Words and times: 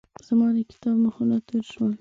زما 0.27 0.47
د 0.55 0.57
کتاب 0.71 0.95
مخونه 1.03 1.35
تور 1.47 1.63
شول. 1.71 1.89